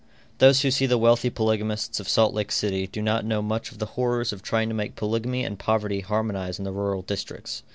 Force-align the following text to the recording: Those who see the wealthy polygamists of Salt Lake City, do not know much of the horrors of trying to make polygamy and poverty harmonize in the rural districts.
Those 0.39 0.61
who 0.63 0.71
see 0.71 0.87
the 0.87 0.97
wealthy 0.97 1.29
polygamists 1.29 1.99
of 1.99 2.09
Salt 2.09 2.33
Lake 2.33 2.51
City, 2.51 2.87
do 2.87 3.03
not 3.03 3.23
know 3.23 3.43
much 3.43 3.71
of 3.71 3.77
the 3.77 3.85
horrors 3.93 4.33
of 4.33 4.41
trying 4.41 4.67
to 4.69 4.73
make 4.73 4.95
polygamy 4.95 5.43
and 5.45 5.59
poverty 5.59 5.99
harmonize 5.99 6.57
in 6.57 6.65
the 6.65 6.71
rural 6.73 7.03
districts. 7.03 7.61